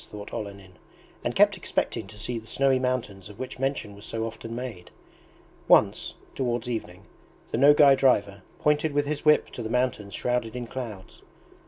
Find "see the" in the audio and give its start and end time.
2.17-2.47